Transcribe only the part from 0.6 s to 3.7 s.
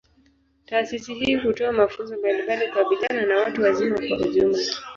Taasisi hii hutoa mafunzo mbalimbali kwa vijana na watu